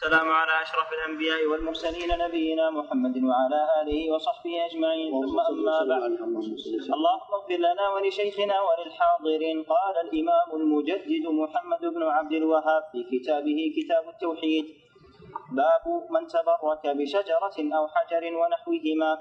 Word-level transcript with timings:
السلام 0.00 0.32
على 0.32 0.62
أشرف 0.62 0.88
الأنبياء 0.92 1.46
والمرسلين 1.46 2.10
نبينا 2.18 2.70
محمد 2.70 3.16
وعلى 3.30 3.60
آله 3.80 4.12
وصحبه 4.12 4.54
أجمعين. 4.66 5.10
ثم 5.12 5.40
أما 5.40 5.78
بعد. 5.92 6.12
اللهم 6.96 7.30
اغفر 7.38 7.58
لنا 7.68 7.88
ولشيخنا 7.94 8.56
وللحاضرين. 8.68 9.62
قال 9.72 9.96
الإمام 10.04 10.48
المجدد 10.60 11.24
محمد 11.42 11.82
بن 11.94 12.02
عبد 12.02 12.32
الوهاب 12.32 12.82
في 12.92 13.00
كتابه 13.12 13.58
كتاب 13.76 14.08
التوحيد 14.08 14.64
باب 15.60 15.84
من 16.10 16.26
تبرك 16.26 16.84
بشجرة 16.98 17.56
أو 17.76 17.84
حجر 17.94 18.24
ونحوهما. 18.40 19.12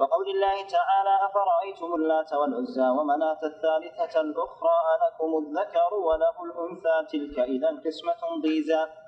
وقول 0.00 0.26
الله 0.34 0.56
تعالى 0.76 1.14
أفرأيتم 1.28 1.94
اللات 1.94 2.32
والعزى 2.32 2.88
ومناة 2.96 3.40
الثالثة 3.52 4.20
الأخرى 4.20 4.76
ألكم 4.94 5.30
الذكر 5.42 5.90
وله 5.94 6.36
الأنثى؟ 6.46 6.96
تلك 7.12 7.36
إذا 7.38 7.70
قسمة 7.84 8.22
ضيزى. 8.42 9.01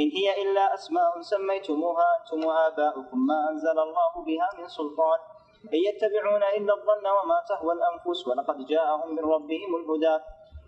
إن 0.00 0.08
هي 0.18 0.42
إلا 0.42 0.74
أسماء 0.74 1.20
سميتموها 1.20 2.06
أنتم 2.20 2.46
وآباؤكم 2.48 3.26
ما 3.26 3.50
أنزل 3.50 3.78
الله 3.78 4.12
بها 4.26 4.48
من 4.58 4.68
سلطان. 4.68 5.18
إن 5.74 5.80
يتبعون 5.88 6.42
إلا 6.42 6.72
الظن 6.74 7.06
وما 7.16 7.38
تهوى 7.48 7.72
الأنفس 7.74 8.28
ولقد 8.28 8.66
جاءهم 8.66 9.10
من 9.14 9.24
ربهم 9.34 9.70
الهدى. 9.80 10.16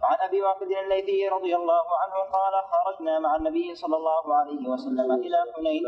وعن 0.02 0.18
أبي 0.20 0.42
واقد 0.42 0.70
الليثي 0.82 1.28
رضي 1.28 1.56
الله 1.56 1.86
عنه 2.02 2.16
قال 2.36 2.54
خرجنا 2.72 3.18
مع 3.18 3.36
النبي 3.36 3.74
صلى 3.74 3.96
الله 3.96 4.34
عليه 4.34 4.68
وسلم 4.68 5.12
إلى 5.12 5.38
حنين 5.56 5.82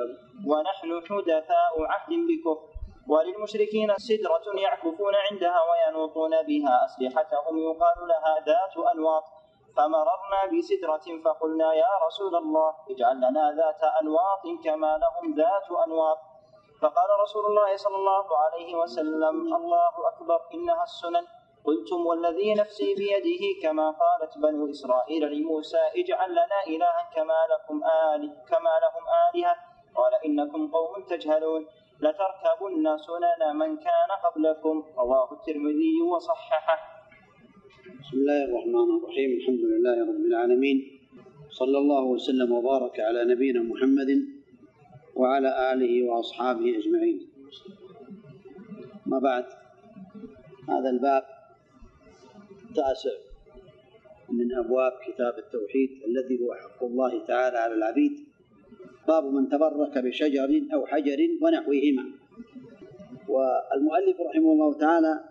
ونحن 0.46 0.90
حدثاء 1.08 1.72
عهد 1.82 2.10
بكفر. 2.28 2.80
وللمشركين 3.08 3.94
سدرة 3.96 4.60
يعكفون 4.60 5.14
عندها 5.30 5.60
وينوطون 5.68 6.30
بها 6.42 6.84
أسلحتهم 6.84 7.58
يقال 7.58 7.98
لها 8.08 8.34
ذات 8.46 8.74
أنواط. 8.94 9.24
فمررنا 9.76 10.40
بسدرة 10.52 11.06
فقلنا 11.24 11.74
يا 11.74 11.92
رسول 12.06 12.36
الله 12.36 12.74
اجعل 12.90 13.16
لنا 13.16 13.44
ذات 13.52 13.82
أنواط 14.02 14.44
كما 14.64 14.98
لهم 14.98 15.34
ذات 15.34 15.68
أنواط. 15.86 16.18
فقال 16.82 17.10
رسول 17.22 17.46
الله 17.46 17.76
صلى 17.76 17.96
الله 17.96 18.26
عليه 18.38 18.74
وسلم 18.74 19.54
الله 19.54 19.92
أكبر 20.08 20.40
إنها 20.54 20.82
السنن. 20.82 21.26
قلتم 21.64 22.06
والذي 22.06 22.54
نفسي 22.54 22.94
بيده 22.94 23.42
كما 23.62 23.90
قالت 23.90 24.38
بنو 24.38 24.70
إسرائيل 24.70 25.22
لموسى 25.32 25.82
اجعل 25.96 26.32
لنا 26.32 26.58
إلها 26.66 27.10
كما 27.14 27.40
لكم 27.52 27.84
آل 27.84 28.22
كما 28.48 28.74
لهم 28.84 29.04
آلهة. 29.28 29.56
قال 29.96 30.14
إنكم 30.24 30.70
قوم 30.72 31.04
تجهلون 31.08 31.66
لتركبن 32.00 32.96
سنن 32.98 33.56
من 33.56 33.76
كان 33.76 34.10
قبلكم. 34.24 34.84
رواه 34.98 35.32
الترمذي 35.32 36.02
وصححه. 36.12 36.99
بسم 37.90 38.16
الله 38.22 38.44
الرحمن 38.44 38.88
الرحيم. 38.98 39.30
الحمد 39.38 39.62
لله 39.72 39.96
رب 40.10 40.24
العالمين. 40.30 40.78
صلى 41.50 41.78
الله 41.78 42.04
وسلم 42.04 42.52
وبارك 42.52 43.00
على 43.00 43.34
نبينا 43.34 43.62
محمد 43.62 44.10
وعلى 45.16 45.50
آله 45.72 45.92
وأصحابه 46.06 46.78
أجمعين. 46.78 47.18
ما 49.06 49.18
بعد 49.18 49.46
هذا 50.68 50.90
الباب 50.90 51.24
التاسع 52.70 53.16
من 54.30 54.54
أبواب 54.54 54.92
كتاب 55.06 55.34
التوحيد 55.38 55.90
الذي 56.06 56.36
هو 56.42 56.54
حق 56.54 56.84
الله 56.84 57.26
تعالى 57.26 57.58
على 57.58 57.74
العبيد. 57.74 58.14
باب 59.08 59.24
من 59.34 59.48
تبرك 59.48 59.98
بشجر 59.98 60.50
أو 60.74 60.86
حجر 60.86 61.20
ونحوهما. 61.42 62.04
والمؤلف 63.28 64.16
رحمه 64.20 64.52
الله 64.52 64.78
تعالى 64.78 65.29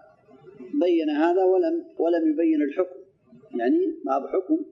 بين 0.60 1.10
هذا 1.10 1.44
ولم 1.44 1.86
ولم 1.98 2.32
يبين 2.32 2.62
الحكم. 2.62 3.00
يعني 3.60 3.96
ما 4.06 4.20
بحكم 4.20 4.66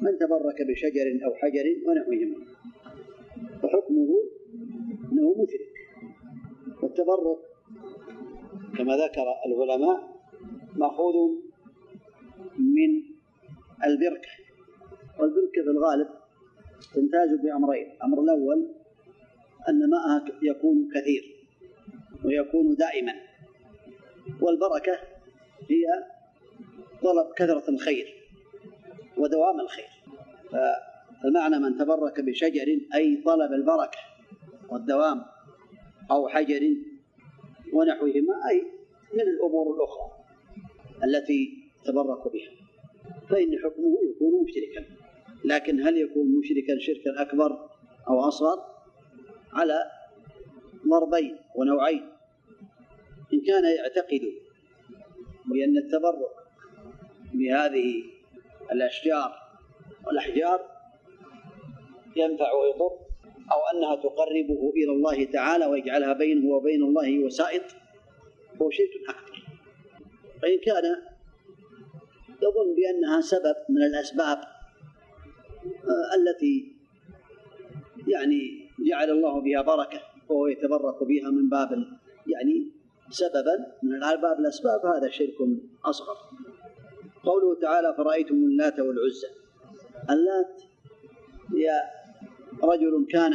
من 0.00 0.18
تبرك 0.18 0.62
بشجر 0.68 1.26
أو 1.26 1.34
حجر 1.34 1.64
ونحوهما. 1.86 2.36
وحكمه 3.64 4.10
أنه 5.12 5.34
مشرك. 5.42 5.74
والتبرك 6.82 7.38
كما 8.78 8.96
ذكر 8.96 9.26
العلماء 9.46 10.14
مأخوذ 10.76 11.14
من 12.58 13.02
البركة. 13.84 14.28
والبركة 15.20 15.62
في 15.64 15.70
الغالب 15.70 16.08
تنتاج 16.94 17.28
بأمرين. 17.42 17.90
الأمر 17.96 18.22
الأول 18.22 18.70
أن 19.68 19.90
ماءها 19.90 20.24
يكون 20.42 20.88
كثير 20.94 21.22
ويكون 22.24 22.74
دائما. 22.74 23.12
والبركة 24.40 24.98
هي 25.70 25.84
طلب 27.02 27.32
كثرة 27.36 27.70
الخير 27.70 28.14
ودوام 29.18 29.60
الخير. 29.60 29.88
فالمعنى 31.22 31.58
من 31.58 31.76
تبرك 31.78 32.20
بشجر 32.20 32.78
أي 32.94 33.22
طلب 33.26 33.52
البركة 33.52 33.98
والدوام 34.68 35.24
أو 36.10 36.28
حجر 36.28 36.76
ونحوهما 37.72 38.48
أي 38.50 38.62
من 39.14 39.20
الأمور 39.20 39.76
الأخرى 39.76 40.10
التي 41.04 41.70
تبرك 41.84 42.32
بها. 42.32 42.50
فإن 43.30 43.58
حكمه 43.64 43.98
يكون 44.10 44.44
مشركا. 44.44 44.94
لكن 45.44 45.80
هل 45.80 45.98
يكون 45.98 46.38
مشركا 46.38 46.78
شركا 46.78 47.22
أكبر 47.22 47.68
أو 48.08 48.20
أصغر؟ 48.20 48.58
على 49.52 49.90
ضربين 50.88 51.36
ونوعين. 51.56 52.13
إن 53.34 53.40
كان 53.40 53.64
يعتقد 53.64 54.22
بأن 55.46 55.76
التبرك 55.76 56.34
بهذه 57.34 58.02
الأشجار 58.72 59.32
والأحجار 60.06 60.60
ينفع 62.16 62.52
ويضر 62.52 63.04
أو 63.52 63.60
أنها 63.74 63.96
تقربه 63.96 64.72
إلى 64.76 64.92
الله 64.92 65.24
تعالى 65.24 65.66
ويجعلها 65.66 66.12
بينه 66.12 66.50
وبين 66.50 66.82
الله 66.82 67.18
وسائط 67.18 67.62
هو 68.62 68.70
شرك 68.70 69.08
أكبر. 69.08 69.42
فإن 70.42 70.58
كان 70.58 70.84
يظن 72.42 72.74
بأنها 72.76 73.20
سبب 73.20 73.56
من 73.68 73.82
الأسباب 73.82 74.38
التي 76.14 76.74
يعني 78.08 78.68
جعل 78.78 79.10
الله 79.10 79.40
بها 79.40 79.62
بركة 79.62 80.00
وهو 80.28 80.46
يتبرك 80.46 81.02
بها 81.04 81.30
من 81.30 81.48
باب 81.48 81.70
يعني 82.26 82.73
سببا 83.14 83.56
من 83.82 83.98
باب 83.98 84.40
الأسباب 84.40 84.86
هذا 84.86 85.08
شرك 85.10 85.38
أصغر. 85.84 86.16
قوله 87.24 87.60
تعالى 87.60 87.94
فرأيتم 87.96 88.34
اللات 88.34 88.80
والعزى. 88.80 89.28
اللات 90.10 90.62
هي 91.54 91.82
رجل 92.62 93.06
كان 93.10 93.32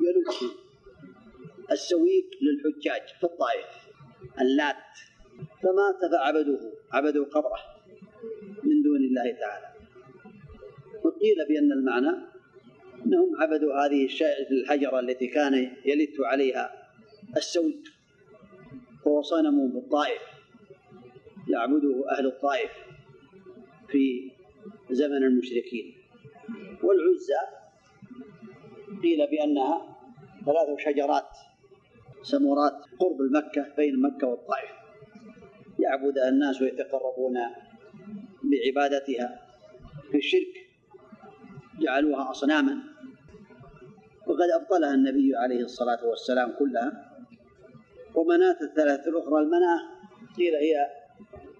يلج 0.00 0.50
السويق 1.72 2.26
للحجاج 2.42 3.02
في 3.20 3.24
الطائف. 3.24 3.66
اللات 4.40 4.86
فمات 5.62 6.12
فعبدوه 6.12 6.72
عبدوا 6.92 7.24
قبره 7.24 7.60
من 8.62 8.82
دون 8.82 8.96
الله 8.96 9.32
تعالى. 9.32 9.66
وقيل 11.04 11.36
بأن 11.48 11.72
المعنى 11.72 12.12
أنهم 13.06 13.36
عبدوا 13.36 13.74
هذه 13.74 14.08
الحجرة 14.50 15.00
التي 15.00 15.26
كان 15.26 15.54
يلت 15.84 16.20
عليها 16.20 16.90
السويق. 17.36 17.97
وهو 19.08 19.22
صنم 19.22 19.68
بالطائف 19.68 20.22
يعبده 21.48 22.04
أهل 22.10 22.26
الطائف 22.26 22.70
في 23.88 24.30
زمن 24.90 25.16
المشركين. 25.16 25.94
والعزى 26.82 27.42
قيل 29.02 29.26
بأنها 29.26 29.96
ثلاث 30.46 30.78
شجرات 30.78 31.28
سمورات 32.22 32.72
قرب 32.98 33.20
المكة 33.20 33.74
بين 33.76 34.00
مكة 34.00 34.26
والطائف. 34.26 34.70
يعبدها 35.78 36.28
الناس 36.28 36.62
ويتقربون 36.62 37.38
بعبادتها. 38.42 39.44
في 40.10 40.16
الشرك 40.16 40.70
جعلوها 41.80 42.30
أصناما 42.30 42.76
وقد 44.26 44.48
أبطلها 44.60 44.94
النبي 44.94 45.36
عليه 45.36 45.60
الصلاة 45.60 46.06
والسلام 46.06 46.52
كلها. 46.58 47.07
ومناة 48.18 48.56
الثلاثة 48.62 49.10
الأخرى 49.10 49.40
المناة 49.40 49.80
قيل 50.36 50.54
هي 50.54 50.86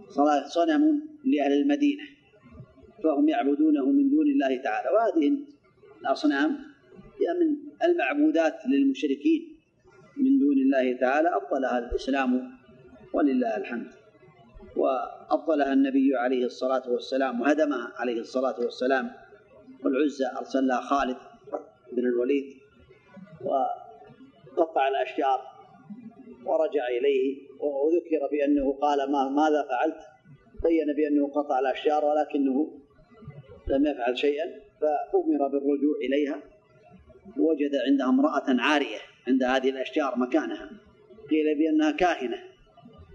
صلاة 0.09 0.47
صنم 0.47 1.03
لأهل 1.25 1.53
المدينة 1.53 2.05
فهم 3.05 3.29
يعبدونه 3.29 3.87
من 3.87 4.11
دون 4.11 4.27
الله 4.27 4.57
تعالى. 4.63 4.89
وهذه 4.91 5.39
الأصنام 6.01 6.51
هي 7.21 7.35
من 7.41 7.57
المعبودات 7.83 8.67
للمشركين 8.67 9.57
من 10.17 10.39
دون 10.39 10.59
الله 10.59 10.97
تعالى. 10.97 11.29
أبطلها 11.29 11.79
الإسلام 11.79 12.59
ولله 13.15 13.57
الحمد 13.57 13.91
وأبطلها 14.77 15.73
النبي 15.73 16.17
عليه 16.17 16.45
الصلاة 16.45 16.91
والسلام 16.91 17.41
وهدمها 17.41 17.93
عليه 17.97 18.21
الصلاة 18.21 18.61
والسلام 18.61 19.11
والعزى 19.85 20.27
أرسل 20.39 20.67
لها 20.67 20.81
خالد 20.81 21.17
بن 21.93 22.07
الوليد 22.07 22.45
وقطع 23.45 24.89
الأشجار. 24.89 25.58
ورجع 26.45 26.89
إليه 26.89 27.49
وذكر 27.61 28.29
بأنه 28.33 28.73
قال 28.73 29.13
ما 29.13 29.29
ماذا 29.29 29.63
فعلت؟ 29.63 30.01
بين 30.63 30.95
بأنه 30.97 31.29
قطع 31.29 31.59
الأشجار 31.59 32.05
ولكنه 32.05 32.81
لم 33.69 33.87
يفعل 33.87 34.19
شيئا 34.19 34.47
فأمر 34.81 35.49
بالرجوع 35.49 35.97
إليها. 36.03 36.43
وجد 37.39 37.71
عندها 37.87 38.09
امرأة 38.09 38.63
عارية 38.63 38.99
عند 39.29 39.43
هذه 39.43 39.71
الأشجار 39.71 40.19
مكانها. 40.19 40.71
قيل 41.31 41.59
بأنها 41.59 41.91
كاهنة 41.91 42.39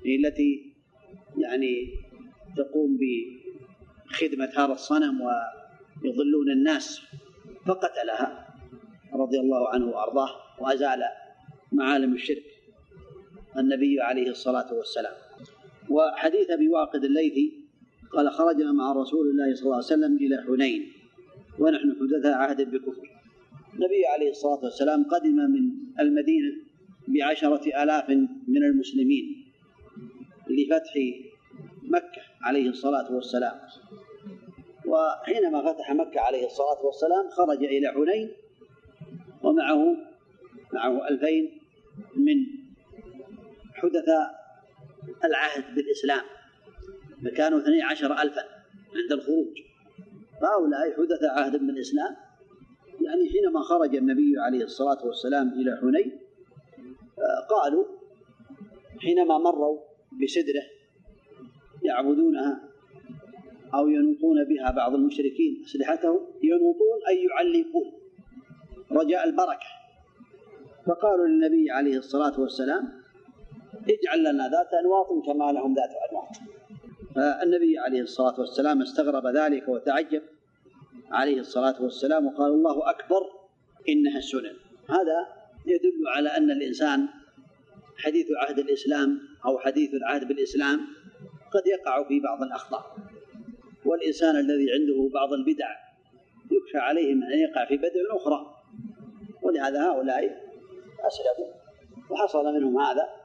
هي 0.06 0.16
التي 0.16 0.74
يعني 1.38 1.88
تقوم 2.58 2.98
بخدمة 4.10 4.50
هذا 4.58 4.74
الصنم 4.74 5.22
ويضلون 5.22 6.52
الناس 6.52 7.02
فقتلها 7.68 8.48
رضي 9.14 9.40
الله 9.40 9.70
عنه 9.70 9.88
وأرضاه 9.88 10.30
وأزال 10.62 11.04
معالم 11.72 12.14
الشرك. 12.14 12.53
النبي 13.58 14.02
عليه 14.02 14.30
الصلاة 14.30 14.74
والسلام. 14.74 15.14
وحديث 15.90 16.50
أبي 16.50 16.70
واقد 16.70 17.04
الليثي 17.04 17.64
قال 18.12 18.32
خرجنا 18.32 18.72
مع 18.72 18.92
رسول 18.92 19.28
الله 19.30 19.56
صلى 19.56 19.64
الله 19.64 19.76
عليه 19.76 19.86
وسلم 19.86 20.16
إلى 20.18 20.44
حنين 20.48 20.92
ونحن 21.60 21.96
حدثاء 22.00 22.34
عهد 22.34 22.62
بكفر. 22.72 23.10
النبي 23.74 24.06
عليه 24.06 24.30
الصلاة 24.30 24.64
والسلام 24.64 25.04
قدم 25.04 25.36
من 25.36 25.72
المدينة 26.00 26.54
بعشرة 27.08 27.84
آلاف 27.84 28.10
من 28.48 28.64
المسلمين 28.64 29.46
لفتح 30.50 30.94
مكة 31.84 32.22
عليه 32.42 32.70
الصلاة 32.70 33.16
والسلام. 33.16 33.60
وحينما 34.86 35.74
فتح 35.74 35.92
مكة 35.92 36.20
عليه 36.20 36.46
الصلاة 36.46 36.86
والسلام 36.86 37.30
خرج 37.30 37.64
إلى 37.64 37.88
حنين 37.92 38.30
ومعه 39.44 39.98
معه 40.74 41.08
ألفين 41.08 41.60
من 42.16 42.63
حدثاء 43.84 44.44
العهد 45.24 45.76
بالإسلام. 45.76 46.22
فكانوا 47.26 47.60
اثني 47.60 47.82
عشر 47.82 48.22
ألفا 48.22 48.42
عند 48.96 49.12
الخروج. 49.12 49.58
فهؤلاء 50.42 50.92
حدث 50.92 51.24
عهد 51.24 51.52
بالإسلام. 51.52 52.16
يعني 53.02 53.30
حينما 53.30 53.62
خرج 53.62 53.96
النبي 53.96 54.34
عليه 54.40 54.64
الصلاة 54.64 55.06
والسلام 55.06 55.48
إلى 55.54 55.78
حنين 55.82 56.20
آه، 57.20 57.48
قالوا 57.56 57.86
حينما 59.02 59.38
مروا 59.38 59.80
بسدرة 60.24 60.64
يعبدونها 61.84 62.70
أو 63.74 63.88
ينوطون 63.88 64.44
بها 64.44 64.72
بعض 64.72 64.94
المشركين 64.94 65.64
أسلحتهم 65.66 66.20
ينوطون 66.44 67.00
أي 67.08 67.24
يعلقون. 67.24 67.92
رجاء 68.92 69.24
البركة. 69.24 69.68
فقالوا 70.86 71.28
للنبي 71.28 71.72
عليه 71.72 71.98
الصلاة 71.98 72.40
والسلام 72.40 73.03
اجعل 73.90 74.20
لنا 74.20 74.50
ذات 74.50 74.74
أنواط 74.74 75.08
كما 75.26 75.52
لهم 75.52 75.76
ذات 75.76 75.90
أنواط. 76.10 76.30
فالنبي 77.16 77.80
عليه 77.80 78.02
الصلاة 78.02 78.40
والسلام 78.40 78.82
استغرب 78.82 79.28
ذلك 79.28 79.68
وتعجب. 79.68 80.22
عليه 81.12 81.40
الصلاة 81.40 81.82
والسلام 81.82 82.28
وقال 82.28 82.52
الله 82.52 82.90
أكبر 82.90 83.22
إنها 83.90 84.18
السنن. 84.18 84.56
هذا 84.90 85.28
يدل 85.66 86.08
على 86.16 86.30
أن 86.30 86.52
الإنسان 86.52 87.08
حديث 87.98 88.28
عهد 88.42 88.60
الإسلام 88.60 89.20
أو 89.46 89.60
حديث 89.60 89.94
العهد 89.94 90.28
بالإسلام 90.28 90.80
قد 91.54 91.68
يقع 91.68 92.04
في 92.08 92.20
بعض 92.20 92.42
الأخطاء. 92.44 92.96
والإنسان 93.86 94.36
الذي 94.36 94.72
عنده 94.72 95.10
بعض 95.14 95.34
البدع 95.34 95.76
يخشى 96.52 96.78
عليه 96.78 97.14
من 97.14 97.24
أن 97.24 97.40
يقع 97.40 97.66
في 97.66 97.78
بدع 97.78 98.16
أخرى. 98.16 98.56
ولهذا 99.42 99.82
هؤلاء 99.84 100.24
أسلموا 101.08 101.54
وحصل 102.10 102.46
منهم 102.46 102.80
هذا. 102.80 103.23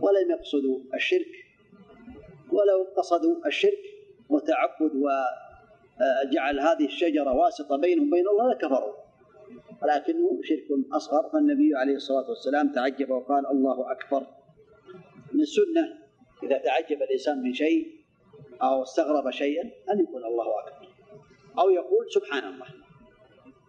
ولم 0.00 0.30
يقصدوا 0.30 0.78
الشرك 0.94 1.32
ولو 2.52 2.86
قصدوا 2.96 3.46
الشرك 3.46 3.82
وتعبد 4.28 4.92
وجعل 4.94 6.60
هذه 6.60 6.84
الشجرة 6.84 7.32
واسطة 7.32 7.76
بينهم 7.76 8.08
وبين 8.08 8.28
الله 8.28 8.52
لكفروا. 8.52 8.94
ولكنه 9.82 10.40
شرك 10.42 10.66
أصغر 10.92 11.28
فالنبي 11.32 11.76
عليه 11.76 11.94
الصلاة 11.94 12.28
والسلام 12.28 12.72
تعجب 12.72 13.10
وقال 13.10 13.46
الله 13.46 13.92
أكبر. 13.92 14.26
من 15.32 15.40
السنة 15.40 15.98
إذا 16.42 16.58
تعجب 16.58 17.02
الإنسان 17.02 17.42
من 17.42 17.54
شيء 17.54 17.86
أو 18.62 18.82
استغرب 18.82 19.30
شيئا 19.30 19.70
أن 19.92 20.00
يقول 20.00 20.24
الله 20.24 20.60
أكبر. 20.60 20.88
أو 21.58 21.70
يقول 21.70 22.06
سبحان 22.10 22.44
الله 22.44 22.66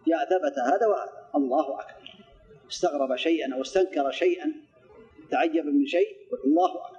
يا 0.06 0.18
ثبت 0.24 0.58
هذا 0.58 0.86
وهذا 0.86 1.30
الله 1.34 1.80
أكبر. 1.80 2.04
استغرب 2.70 3.16
شيئا 3.16 3.54
أو 3.54 3.60
استنكر 3.60 4.10
شيئا 4.10 4.52
تعجب 5.30 5.66
من 5.66 5.86
شيء 5.86 6.08
الله 6.44 6.70
أكبر. 6.70 6.98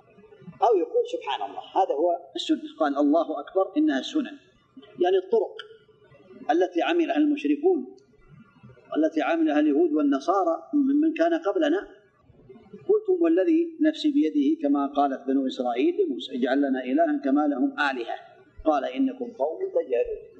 أو 0.62 0.77
يقول 0.77 1.04
سبحان 1.12 1.50
الله. 1.50 1.60
هذا 1.60 1.94
هو 1.94 2.19
السنة. 2.36 2.62
قال 2.80 2.98
الله 2.98 3.39
أكبر 3.39 3.72
إنها 3.77 4.00
السنن 4.00 4.38
يعني 5.00 5.18
الطرق 5.18 5.56
التي 6.51 6.81
عملها 6.81 7.18
المشركون 7.18 7.95
والتي 8.92 9.22
عملها 9.22 9.60
اليهود 9.60 9.94
والنصارى 9.94 10.69
ممن 10.74 11.13
كان 11.13 11.33
قبلنا. 11.33 11.88
قلتم 12.75 13.24
والذي 13.24 13.77
نفسي 13.81 14.12
بيده 14.12 14.62
كما 14.62 14.88
قالت 14.88 15.28
بنو 15.28 15.48
إسرائيل 15.48 15.95
لموسى 16.06 16.36
اجعل 16.36 16.57
لنا 16.57 16.83
إلها 16.83 17.21
كما 17.24 17.48
لهم 17.48 17.71
آلهة. 17.80 18.16
قال 18.66 18.86
إنكم 18.86 19.25
قوم 19.25 19.60
تجهلون. 19.60 20.36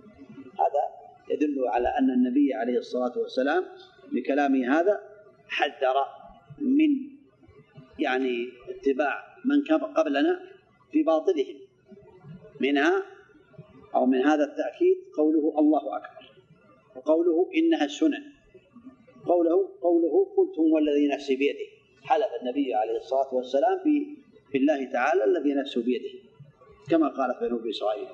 هذا 0.53 0.83
يدل 1.29 1.67
على 1.67 1.88
أن 1.88 2.09
النبي 2.09 2.53
عليه 2.53 2.77
الصلاة 2.77 3.17
والسلام 3.17 3.65
بكلامه 4.11 4.79
هذا 4.79 5.01
حذر 5.47 5.95
من 6.59 7.14
يعني 8.00 8.50
اتباع 8.69 9.24
من 9.45 9.63
قبلنا 9.97 10.39
في 10.92 11.03
باطلهم 11.03 11.59
منها 12.62 13.03
أو 13.95 14.06
من 14.06 14.21
هذا 14.21 14.44
التأكيد 14.44 14.97
قوله 15.18 15.59
الله 15.59 15.97
أكبر 15.97 16.31
وقوله 16.95 17.50
إنها 17.56 17.86
السنن 17.86 18.24
قوله 19.25 19.69
قوله 19.81 20.33
قلتم 20.38 20.62
والذي 20.74 21.07
نفسي 21.07 21.36
بيده 21.36 21.65
حلف 22.03 22.27
النبي 22.42 22.74
عليه 22.74 22.97
الصلاة 22.97 23.33
والسلام 23.33 23.80
في 23.83 24.25
في 24.51 24.57
الله 24.57 24.91
تعالى 24.91 25.24
الذي 25.24 25.53
نفسه 25.53 25.83
بيده 25.83 26.09
كما 26.89 27.07
قالت 27.07 27.44
بنو 27.44 27.69
إسرائيل. 27.69 28.07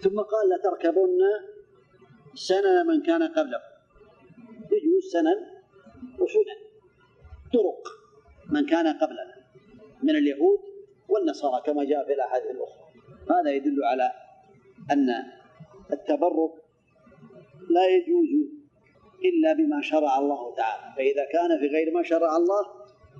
ثم 0.00 0.20
قال 0.20 0.48
لتركبن 0.48 1.18
سنن 2.34 2.86
من 2.86 3.02
كان 3.02 3.22
قبلكم 3.22 3.72
يجوز 4.72 5.04
سنن 5.12 5.38
وسنن 6.18 6.60
طرق. 7.52 7.97
من 8.48 8.66
كان 8.66 8.86
قبلنا 8.86 9.34
من 10.02 10.10
اليهود 10.10 10.58
والنصارى 11.08 11.62
كما 11.66 11.84
جاء 11.84 12.06
في 12.06 12.12
الأحاديث 12.12 12.50
الأخرى. 12.50 12.84
هذا 13.30 13.50
يدل 13.50 13.84
على 13.84 14.12
أن 14.90 15.08
التبرك 15.92 16.52
لا 17.70 17.86
يجوز 17.86 18.28
إلا 19.24 19.52
بما 19.52 19.82
شرع 19.82 20.18
الله 20.18 20.54
تعالى. 20.54 20.94
فإذا 20.96 21.24
كان 21.24 21.58
في 21.58 21.66
غير 21.66 21.94
ما 21.94 22.02
شرع 22.02 22.36
الله 22.36 22.66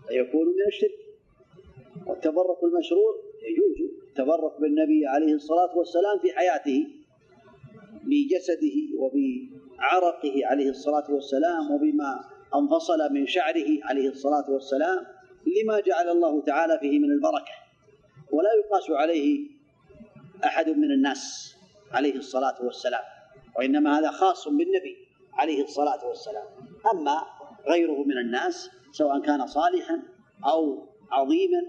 فيكون 0.08 0.46
من 0.46 0.66
الشرك. 0.66 1.08
والتبرك 2.06 2.62
المشروع 2.64 3.14
يجوز 3.42 3.90
التبرك 4.08 4.60
بالنبي 4.60 5.06
عليه 5.06 5.34
الصلاة 5.34 5.78
والسلام 5.78 6.18
في 6.18 6.32
حياته 6.32 6.86
بجسده 8.04 8.76
وبعرقه 8.98 10.46
عليه 10.46 10.70
الصلاة 10.70 11.10
والسلام 11.10 11.70
وبما 11.70 12.24
أنفصل 12.54 13.12
من 13.12 13.26
شعره 13.26 13.66
عليه 13.82 14.08
الصلاة 14.08 14.50
والسلام. 14.50 15.17
لما 15.62 15.80
جعل 15.80 16.08
الله 16.08 16.42
تعالى 16.42 16.78
فيه 16.78 16.98
من 16.98 17.10
البركة. 17.10 17.52
ولا 18.30 18.48
يقاس 18.64 18.90
عليه 18.90 19.48
أحد 20.44 20.68
من 20.68 20.90
الناس 20.90 21.54
عليه 21.92 22.14
الصلاة 22.14 22.64
والسلام 22.64 23.02
وإنما 23.56 23.98
هذا 23.98 24.10
خاص 24.10 24.48
بالنبي 24.48 24.96
عليه 25.32 25.62
الصلاة 25.62 26.06
والسلام. 26.06 26.44
أما 26.94 27.22
غيره 27.68 28.04
من 28.04 28.18
الناس 28.18 28.70
سواء 28.92 29.20
كان 29.20 29.46
صالحا 29.46 30.02
أو 30.46 30.88
عظيما 31.10 31.62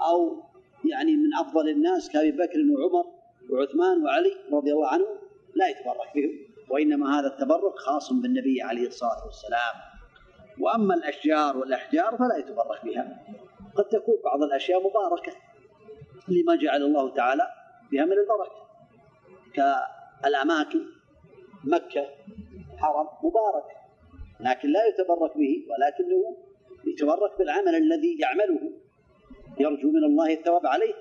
أو 0.00 0.42
يعني 0.84 1.16
من 1.16 1.34
أفضل 1.40 1.68
الناس 1.68 2.10
كأبي 2.10 2.30
بكر 2.30 2.58
وعمر 2.58 3.06
وعثمان 3.50 4.04
وعلي 4.04 4.32
رضي 4.52 4.72
الله 4.72 4.88
عنهم 4.88 5.16
لا 5.54 5.68
يتبرك 5.68 6.14
بهم. 6.14 6.30
وإنما 6.70 7.20
هذا 7.20 7.26
التبرك 7.26 7.78
خاص 7.78 8.12
بالنبي 8.12 8.62
عليه 8.62 8.86
الصلاة 8.86 9.24
والسلام. 9.26 9.93
وأما 10.60 10.94
الأشجار 10.94 11.56
والأحجار 11.56 12.16
فلا 12.16 12.36
يتبرك 12.36 12.84
بها. 12.84 13.24
قد 13.74 13.84
تكون 13.84 14.14
بعض 14.24 14.42
الأشياء 14.42 14.80
مباركة 14.80 15.32
لما 16.28 16.56
جعل 16.56 16.82
الله 16.82 17.14
تعالى 17.14 17.48
بها 17.92 18.04
من 18.04 18.12
البركة. 18.12 18.64
كالأماكن 19.54 20.86
مكة 21.64 22.08
حرم 22.78 23.06
مبارك 23.22 23.64
لكن 24.40 24.68
لا 24.68 24.86
يتبرك 24.86 25.36
به 25.36 25.66
ولكنه 25.70 26.36
يتبرك 26.86 27.38
بالعمل 27.38 27.74
الذي 27.74 28.18
يعمله. 28.20 28.72
يرجو 29.58 29.90
من 29.90 30.04
الله 30.04 30.32
الثواب 30.32 30.66
عليه. 30.66 30.94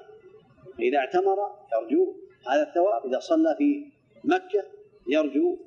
إذا 0.79 0.97
اعتمر 0.97 1.37
يرجو 1.73 2.13
هذا 2.47 2.63
الثواب. 2.63 3.05
إذا 3.05 3.19
صلى 3.19 3.55
في 3.57 3.91
مكة 4.23 4.63
يرجو 5.07 5.57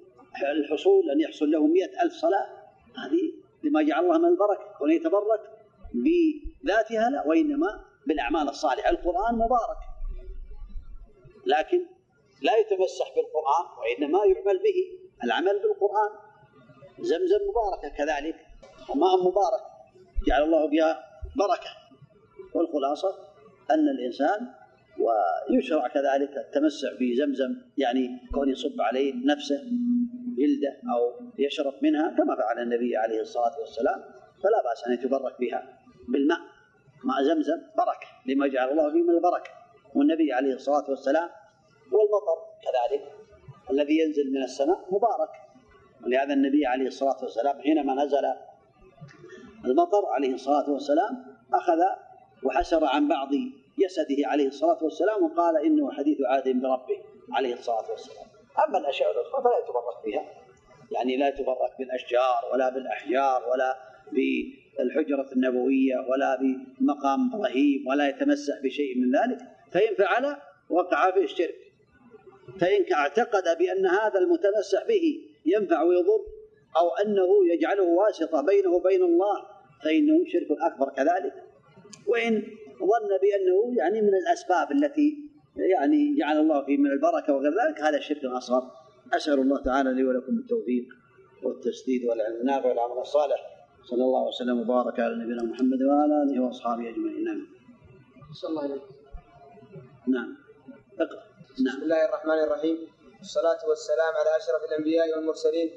الحصول 0.43 1.11
أن 1.11 1.21
يحصل 1.21 1.51
له 1.51 1.67
مئة 1.67 2.03
ألف 2.03 2.13
صلاة. 2.13 2.47
هذه 2.97 3.46
لما 3.67 3.83
جعل 3.83 4.05
الله 4.05 4.19
من 4.19 4.25
البركة 4.25 4.79
كون 4.79 4.91
يتبرك 4.91 5.41
بذاتها 5.95 7.11
لا 7.11 7.27
وإنما 7.27 7.85
بالأعمال 8.07 8.49
الصالحة. 8.49 8.91
القرآن 8.91 9.35
مبارك 9.35 9.81
لكن 11.47 11.81
لا 12.43 12.57
يتمسح 12.57 13.07
بالقرآن 13.17 13.65
وإنما 13.79 14.19
يعمل 14.25 14.59
به. 14.59 14.79
العمل 15.25 15.63
بالقرآن 15.63 16.11
زمزم 17.01 17.39
مباركة 17.49 17.97
كذلك 17.97 18.37
وماء 18.91 19.17
مبارك 19.17 19.63
جعل 20.27 20.43
الله 20.43 20.67
بها 20.67 21.05
بركة. 21.37 21.71
والخلاصة 22.55 23.09
أن 23.71 23.89
الإنسان 23.89 24.55
ويشرع 24.99 25.89
كذلك 25.89 26.37
التمسح 26.37 26.89
بزمزم 27.01 27.57
يعني 27.79 28.09
كون 28.35 28.49
يصب 28.49 28.81
عليه 28.81 29.15
نفسه. 29.27 29.63
جلده 30.37 30.77
أو 30.95 31.27
يشرب 31.39 31.75
منها 31.83 32.17
كما 32.17 32.37
فعل 32.37 32.59
النبي 32.59 32.97
عليه 32.97 33.21
الصلاة 33.21 33.59
والسلام 33.61 34.05
فلا 34.43 34.63
بأس 34.65 34.87
أن 34.87 34.93
يتبرك 34.93 35.41
بها 35.41 35.79
بالماء 36.09 36.39
ماء 37.05 37.23
زمزم 37.23 37.61
بركة 37.77 38.09
لما 38.27 38.47
جعل 38.47 38.71
الله 38.71 38.91
فيه 38.93 39.03
من 39.03 39.11
البركة. 39.11 39.51
والنبي 39.95 40.33
عليه 40.33 40.55
الصلاة 40.55 40.85
والسلام 40.91 41.31
والمطر 41.93 42.39
كذلك 42.63 43.13
الذي 43.71 43.99
ينزل 43.99 44.33
من 44.33 44.43
السماء 44.43 44.85
مبارك. 44.91 45.31
ولهذا 46.05 46.35
النبي 46.35 46.67
عليه 46.67 46.87
الصلاة 46.87 47.17
والسلام 47.23 47.61
حينما 47.61 48.05
نزل 48.05 48.25
المطر 49.65 50.07
عليه 50.07 50.35
الصلاة 50.35 50.71
والسلام 50.71 51.25
أخذ 51.55 51.81
وحسر 52.45 52.85
عن 52.85 53.09
بعض 53.09 53.29
جسده 53.79 54.29
عليه 54.29 54.47
الصلاة 54.49 54.85
والسلام 54.85 55.25
وقال 55.25 55.67
إنه 55.67 55.93
حديث 55.93 56.19
عهد 56.21 56.49
بربه 56.49 57.03
عليه 57.33 57.55
الصلاة 57.55 57.91
والسلام. 57.91 58.27
أما 58.65 58.79
الأشياء 58.79 59.11
الأخرى 59.11 59.43
فلا 59.43 59.59
يتبرك 59.59 60.05
بها. 60.07 60.25
يعني 60.91 61.17
لا 61.17 61.29
يتبرك 61.29 61.79
بالأشجار 61.79 62.41
ولا 62.53 62.69
بالأحجار 62.69 63.43
ولا 63.53 63.77
بالحجرة 64.13 65.33
النبوية 65.33 65.97
ولا 66.09 66.39
بمقام 66.41 67.35
إبراهيم 67.35 67.87
ولا 67.89 68.09
يتمسح 68.09 68.63
بشيء 68.65 68.99
من 68.99 69.17
ذلك. 69.17 69.39
فإن 69.73 69.95
فعل 69.95 70.37
وقع 70.71 71.11
في 71.11 71.25
الشرك. 71.25 71.57
فإن 72.61 72.93
اعتقد 72.93 73.59
بأن 73.59 73.87
هذا 73.87 74.19
المتمسح 74.19 74.87
به 74.89 75.21
ينفع 75.47 75.83
ويضر 75.83 76.25
أو 76.77 76.91
أنه 77.05 77.53
يجعله 77.53 77.83
واسطة 77.83 78.41
بينه 78.41 78.71
وبين 78.71 79.03
الله 79.03 79.43
فإنه 79.85 80.25
شرك 80.27 80.47
أكبر 80.61 80.89
كذلك. 80.89 81.47
وإن 82.07 82.43
ظن 82.79 83.09
بأنه 83.23 83.79
يعني 83.79 84.01
من 84.03 84.15
الأسباب 84.15 84.73
التي 84.73 85.26
يعني 85.57 86.17
جعل 86.19 86.37
الله 86.41 86.65
فيه 86.65 86.77
من 86.77 86.91
البركة 86.91 87.33
وغير 87.35 87.51
ذلك 87.51 87.81
هذا 87.81 88.01
شرك 88.01 88.25
أصغر. 88.25 88.71
أسأل 89.13 89.41
الله 89.41 89.63
تعالى 89.63 89.95
لي 89.95 90.05
ولكم 90.05 90.39
التوفيق 90.39 90.85
والتسديد 91.43 92.05
والعلم. 92.05 92.41
النافع 92.41 92.69
والعمل 92.69 92.99
الصالح. 92.99 93.41
صلى 93.85 94.05
الله 94.05 94.23
وسلم 94.29 94.61
وبارك 94.61 95.01
على 95.01 95.15
نبينا 95.15 95.43
محمد 95.43 95.83
وعلى 95.83 96.23
آله 96.23 96.45
وأصحابه 96.45 96.89
أجمعين. 96.89 97.25
نعم. 97.25 97.47
صلى 98.41 98.51
الله 98.51 98.63
عليه 98.63 98.81
نعم. 100.09 100.37
اقرأ. 101.01 101.23
نعم. 101.65 101.77
بسم 101.77 101.83
الله 101.83 102.05
الرحمن 102.05 102.39
الرحيم. 102.47 102.77
والصلاة 103.19 103.69
والسلام 103.69 104.13
على 104.21 104.31
أشرف 104.37 104.63
الأنبياء 104.71 105.17
والمرسلين 105.17 105.71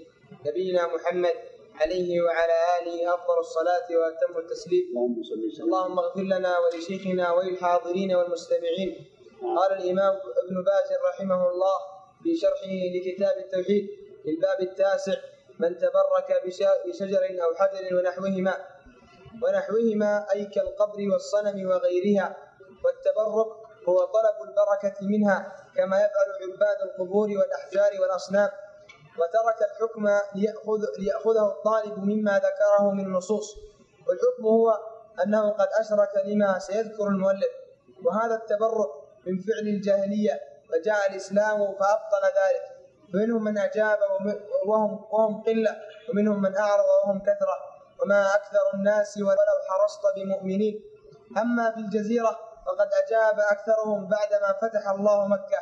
نبينا 0.47 0.95
محمد 0.95 1.33
عليه 1.81 2.21
وعلى 2.21 2.57
آله 2.81 3.13
أفضل 3.13 3.39
الصلاة 3.39 3.87
وأتم 3.99 4.39
التسليم. 4.39 4.83
اللهم 4.89 5.23
صل 5.23 5.45
وسلم. 5.45 5.65
اللهم 5.65 5.99
اغفر 5.99 6.21
لنا 6.21 6.53
ولشيخنا 6.59 7.31
وللحاضرين 7.31 8.15
والمستمعين 8.15 8.91
قال 9.57 9.71
الإمام 9.77 10.13
ابن 10.45 10.55
باز 10.63 10.89
رحمه 11.09 11.49
الله 11.49 11.77
في 12.23 12.35
شرحه 12.35 12.73
لكتاب 12.95 13.37
التوحيد 13.37 13.87
في 14.23 14.29
الباب 14.29 14.61
التاسع 14.61 15.13
من 15.59 15.77
تبرك 15.77 16.45
بش- 16.45 16.63
بشجر 16.87 17.23
أو 17.43 17.55
حجر 17.55 17.95
ونحوهما 17.97 18.57
ونحوهما 19.43 20.25
أي 20.33 20.45
كالقبر 20.45 20.99
والصنم 21.11 21.67
وغيرها 21.69 22.37
والتبرك 22.85 23.47
هو 23.89 23.97
طلب 24.05 24.49
البركة 24.49 24.97
منها 25.07 25.55
كما 25.75 25.97
يفعل 25.97 26.29
عباد 26.53 26.81
القبور 26.81 27.27
والأحجار 27.29 28.01
والأصنام 28.01 28.49
وترك 29.19 29.69
الحكم 29.71 30.07
ليأخذ 30.35 30.79
ليأخذه 30.99 31.45
الطالب 31.47 31.97
مما 31.97 32.37
ذكره 32.39 32.91
من 32.91 33.05
النصوص 33.05 33.55
والحكم 34.07 34.45
هو 34.45 34.77
أنه 35.25 35.49
قد 35.49 35.67
أشرك 35.79 36.09
لما 36.25 36.59
سيذكر 36.59 37.07
المؤلف 37.07 37.49
وهذا 38.05 38.35
التبرك 38.35 38.89
من 39.27 39.39
فعل 39.39 39.67
الجاهلية 39.67 40.41
وجاء 40.73 41.11
الإسلام 41.11 41.57
فأبطل 41.57 42.23
ذلك. 42.39 42.65
فمنهم 43.13 43.43
من 43.43 43.57
أجاب 43.57 43.97
وهم 44.65 45.05
وهم 45.11 45.41
قلة 45.41 45.77
ومنهم 46.09 46.41
من 46.41 46.57
أعرض 46.57 46.85
وهم 47.05 47.19
كثرة. 47.19 47.57
وما 48.03 48.35
أكثر 48.35 48.65
الناس 48.73 49.17
ولو 49.17 49.57
حرصت 49.69 50.01
بمؤمنين. 50.15 50.83
أما 51.37 51.71
في 51.71 51.77
الجزيرة 51.79 52.39
فقد 52.65 52.89
أجاب 53.05 53.39
أكثرهم 53.39 54.07
بعدما 54.07 54.53
فتح 54.61 54.89
الله 54.89 55.27
مكة. 55.27 55.59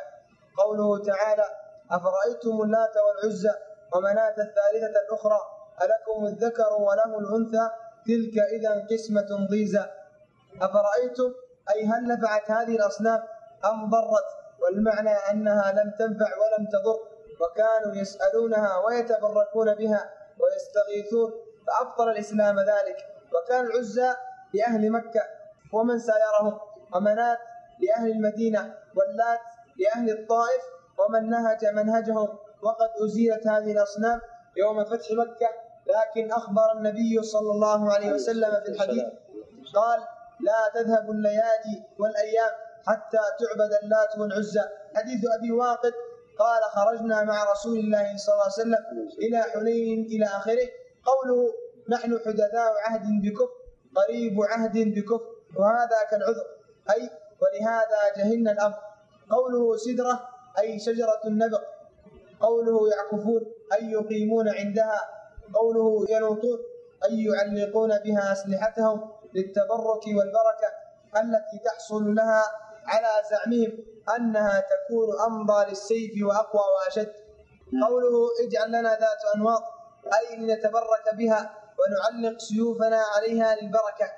قوله 0.58 1.04
تعالى 1.04 1.44
أفرأيتم 1.90 2.62
اللات 2.62 2.94
والعزى 2.96 3.54
ومناة 3.94 4.34
الثالثة 4.38 5.00
الأخرى؟ 5.06 5.40
ألكم 5.82 6.26
الذكر 6.26 6.72
وله 6.72 7.18
الأنثى؟ 7.18 7.70
تلك 8.06 8.38
إذا 8.38 8.86
قسمة 8.90 9.46
ضيزى. 9.50 9.84
أفرأيتم؟ 10.62 11.34
أي 11.74 11.86
هل 11.86 12.06
نفعت 12.08 12.50
هذه 12.50 12.76
الأصنام؟ 12.76 13.22
أم 13.64 13.90
ضرت 13.90 14.28
والمعنى 14.62 15.10
أنها 15.10 15.72
لم 15.72 15.90
تنفع 15.98 16.26
ولم 16.38 16.66
تضر 16.66 16.98
وكانوا 17.40 17.94
يسألونها 17.94 18.76
ويتبركون 18.86 19.74
بها 19.74 20.10
ويستغيثون 20.40 21.32
فأبطل 21.66 22.08
الإسلام 22.10 22.60
ذلك. 22.60 22.96
وكان 23.34 23.66
العزى 23.66 24.14
لأهل 24.54 24.90
مكة 24.90 25.22
ومن 25.72 25.98
سايرهم 25.98 26.60
ومنات 26.94 27.38
لأهل 27.80 28.10
المدينة 28.10 28.74
واللات 28.96 29.40
لأهل 29.78 30.10
الطائف 30.10 30.62
ومن 30.98 31.30
نهج 31.30 31.66
منهجهم. 31.66 32.28
وقد 32.62 32.88
أزيلت 33.04 33.46
هذه 33.46 33.72
الأصنام 33.72 34.20
يوم 34.56 34.84
فتح 34.84 35.06
مكة 35.12 35.48
لكن 35.86 36.32
أخبر 36.32 36.72
النبي 36.72 37.22
صلى 37.22 37.50
الله 37.50 37.92
عليه 37.94 38.12
وسلم 38.12 38.50
في 38.64 38.68
الحديث 38.68 39.04
قال 39.74 40.00
لا 40.40 40.70
تذهب 40.82 41.10
الليالي 41.10 41.84
والأيام 41.98 42.50
حتى 42.86 43.22
تعبد 43.40 43.72
اللات 43.82 44.18
والعزى 44.18 44.60
حديث 44.96 45.20
أبي 45.38 45.52
واقد 45.52 45.92
قال 46.38 46.62
خرجنا 46.62 47.22
مع 47.24 47.44
رسول 47.52 47.78
الله 47.78 48.16
صلى 48.16 48.32
الله 48.34 48.44
عليه 48.44 48.52
وسلم 48.62 48.82
إلى 49.18 49.42
حنين 49.42 50.04
إلى 50.04 50.26
آخره. 50.26 50.68
قوله 51.10 51.52
نحن 51.88 52.18
حدثاء 52.26 52.72
عهد 52.86 53.02
بكفر 53.22 53.52
قريب 53.96 54.36
عهد 54.42 54.78
بكفر 54.78 55.26
وهذا 55.56 55.98
كالعذر 56.10 56.46
أي 56.90 57.10
ولهذا 57.42 58.00
جهلنا 58.16 58.52
الأمر 58.52 58.76
قوله 59.30 59.76
سدرة 59.76 60.28
أي 60.58 60.78
شجرة 60.78 61.20
النبق 61.24 61.62
قوله 62.40 62.90
يعكفون 62.90 63.40
أي 63.72 63.90
يقيمون 63.90 64.48
عندها 64.48 65.00
قوله 65.54 66.06
ينوطون 66.10 66.58
أي 67.04 67.24
يعلقون 67.24 67.98
بها 67.98 68.32
أسلحتهم 68.32 69.10
للتبرك 69.34 70.04
والبركة 70.06 70.68
التي 71.16 71.58
تحصل 71.64 72.14
لها 72.14 72.42
على 72.92 73.12
زعمهم 73.30 73.72
أنها 74.16 74.64
تكون 74.72 75.08
أمضى 75.26 75.70
للسيف 75.70 76.12
وأقوى 76.26 76.62
وأشد. 76.74 77.12
قوله 77.88 78.14
اجعل 78.44 78.68
لنا 78.68 78.90
ذات 78.90 79.22
أنواط 79.36 79.62
أي 80.18 80.36
لنتبرك 80.36 81.06
بها 81.18 81.40
ونعلق 81.78 82.38
سيوفنا 82.38 83.02
عليها 83.16 83.56
للبركة. 83.56 84.08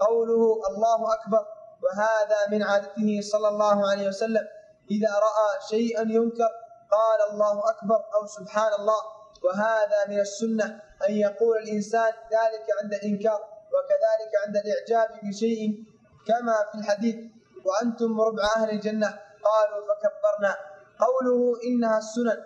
قوله 0.00 0.42
الله 0.70 1.14
أكبر 1.14 1.42
وهذا 1.84 2.38
من 2.50 2.62
عادته 2.62 3.20
صلى 3.32 3.48
الله 3.48 3.90
عليه 3.90 4.08
وسلم. 4.08 4.44
إذا 4.90 5.12
رأى 5.26 5.48
شيئا 5.68 6.02
ينكر 6.02 6.50
قال 6.96 7.20
الله 7.30 7.70
أكبر 7.70 8.00
أو 8.14 8.26
سبحان 8.26 8.72
الله. 8.80 9.02
وهذا 9.44 10.00
من 10.08 10.20
السنة 10.20 10.80
أن 11.08 11.14
يقول 11.14 11.56
الإنسان 11.56 12.12
ذلك 12.32 12.66
عند 12.82 12.94
الإنكار 12.94 13.40
وكذلك 13.74 14.32
عند 14.46 14.56
الإعجاب 14.56 15.20
بشيء 15.22 15.84
كما 16.26 16.56
في 16.72 16.78
الحديث 16.78 17.16
وأنتم 17.64 18.20
ربع 18.20 18.42
أهل 18.56 18.70
الجنة. 18.70 19.18
قالوا 19.44 19.80
فكبرنا. 19.88 20.56
قوله 21.04 21.60
إنها 21.64 21.98
السنن. 21.98 22.38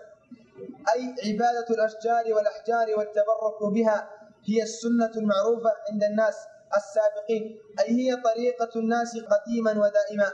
أي 0.95 1.15
عبادة 1.27 1.67
الأشجار 1.71 2.25
والأحجار 2.35 2.87
والتبرك 2.99 3.73
بها 3.75 4.11
هي 4.49 4.63
السنة 4.63 5.11
المعروفة 5.17 5.73
عند 5.91 6.05
الناس 6.05 6.37
السابقين. 6.77 7.59
أي 7.81 7.91
هي 8.01 8.17
طريقة 8.17 8.71
الناس 8.77 9.19
قديما 9.33 9.71
ودائما. 9.71 10.33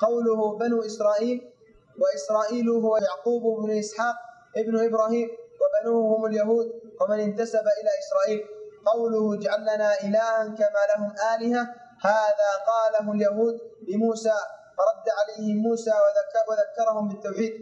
قوله 0.00 0.58
بنو 0.58 0.82
إسرائيل 0.82 1.52
وإسرائيل 2.00 2.68
هو 2.70 2.96
يعقوب 2.96 3.42
بن 3.62 3.78
إسحاق 3.78 4.14
ابن 4.56 4.84
إبراهيم 4.84 5.28
وبنوه 5.60 6.16
هم 6.16 6.26
اليهود 6.26 6.66
ومن 7.00 7.20
انتسب 7.20 7.60
إلى 7.78 7.90
إسرائيل. 8.02 8.44
قوله 8.86 9.34
اجعل 9.34 9.60
لنا 9.62 10.00
إلها 10.00 10.44
كما 10.44 10.82
لهم 10.90 11.12
آلهة 11.34 11.74
هذا 12.04 12.50
قاله 12.66 13.12
اليهود. 13.12 13.60
لموسى 13.88 14.36
فرد 14.78 15.06
عليهم 15.18 15.56
موسى 15.56 15.90
وذك- 15.90 16.48
وذكرهم 16.48 17.08
بالتوحيد. 17.08 17.52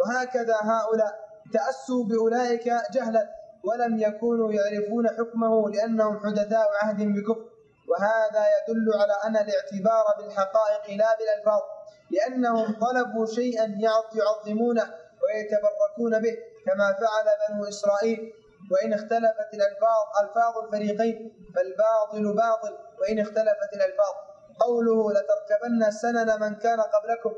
وهكذا 0.00 0.56
هؤلاء 0.62 1.12
تأسوا 1.52 2.04
بأولئك 2.04 2.66
جهلا 2.92 3.28
ولم 3.64 3.98
يكونوا 3.98 4.52
يعرفون 4.52 5.08
حكمه 5.08 5.70
لأنهم 5.70 6.20
حدثاء 6.24 6.68
عهد 6.82 6.96
بكفر. 7.02 7.44
وهذا 7.90 8.44
يدل 8.54 8.86
على 9.00 9.12
أن 9.26 9.36
الاعتبار 9.36 10.04
بالحقائق 10.18 10.96
لا 10.98 11.16
بالألفاظ 11.18 11.62
لأنهم 12.10 12.66
طلبوا 12.80 13.26
شيئا 13.26 13.64
يعظ- 13.64 14.16
يعظمونه 14.20 14.82
ويتبركون 15.22 16.22
به 16.22 16.34
كما 16.66 16.86
فعل 17.00 17.26
بنو 17.48 17.68
إسرائيل. 17.68 18.32
وإن 18.72 18.92
اختلفت 18.92 19.50
الألفاظ 19.54 20.02
ألفاظ 20.22 20.64
الفريقين 20.64 21.32
فالباطل 21.54 22.34
باطل 22.36 22.72
وإن 23.00 23.18
اختلفت 23.18 23.70
الألفاظ 23.74 24.14
قوله 24.60 25.12
لتركبن 25.12 25.90
سنن 25.90 26.40
من 26.40 26.54
كان 26.54 26.80
قبلكم 26.80 27.32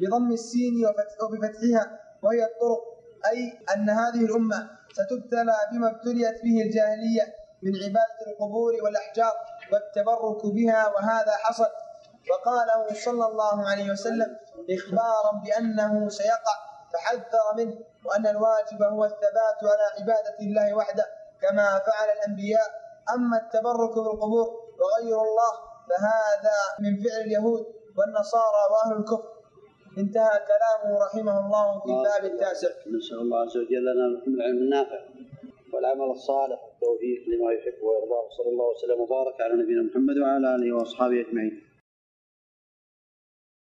بضم 0.00 0.32
السين 0.32 0.86
وبفتحها 0.86 2.00
وهي 2.22 2.44
الطرق. 2.44 2.80
أي 3.32 3.58
أن 3.74 3.90
هذه 3.90 4.24
الأمة 4.24 4.70
ستبتلى 4.92 5.56
بما 5.72 5.90
ابتليت 5.90 6.42
به 6.44 6.62
الجاهلية 6.62 7.34
من 7.62 7.72
عبادة 7.76 8.20
القبور 8.26 8.72
والأحجار 8.84 9.32
والتبرك 9.72 10.46
بها 10.46 10.88
وهذا 10.88 11.32
حصل. 11.32 11.68
وقاله 12.30 12.94
صلى 13.04 13.26
الله 13.26 13.68
عليه 13.68 13.90
وسلم 13.90 14.36
إخبارا 14.70 15.32
بأنه 15.44 16.08
سيقع 16.08 16.56
فحذر 16.92 17.46
منه 17.56 17.74
وأن 18.04 18.26
الواجب 18.26 18.82
هو 18.82 19.04
الثبات 19.04 19.58
على 19.62 19.84
عبادة 20.00 20.36
الله 20.40 20.74
وحده 20.74 21.06
كما 21.42 21.78
فعل 21.78 22.08
الأنبياء. 22.16 22.82
أما 23.14 23.36
التبرك 23.36 23.94
بالقبور 23.94 24.46
وغير 24.80 25.22
الله 25.22 25.71
فهذا 25.88 26.58
من 26.80 26.92
فعل 27.02 27.20
اليهود 27.26 27.64
والنصارى 27.98 28.62
وأهل 28.72 29.00
الكفر. 29.00 29.28
انتهى 29.98 30.36
كلامه 30.50 31.04
رحمه 31.04 31.46
الله 31.46 31.80
في 31.80 31.86
الباب 31.86 32.22
التاسع. 32.32 32.68
نسأل 32.68 33.18
الله 33.18 33.38
عز 33.40 33.56
وجل 33.56 33.82
لنا 33.82 34.04
العلم 34.26 34.58
النافع 34.58 35.00
والعمل 35.72 36.10
الصالح. 36.10 36.60
والتوفيق 36.64 37.20
لما 37.28 37.52
يحب 37.52 37.82
ويرضاه. 37.82 38.28
صلى 38.36 38.50
الله 38.52 38.68
وسلم 38.70 39.00
وبارك 39.00 39.40
على 39.40 39.62
نبينا 39.62 39.82
محمد 39.82 40.18
وعلى 40.18 40.54
آله 40.54 40.76
وأصحابه 40.76 41.20
أجمعين. 41.20 41.71